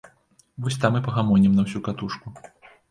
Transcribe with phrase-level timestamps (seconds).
[0.63, 2.27] Вось там і пагамонім на ўсю катушку.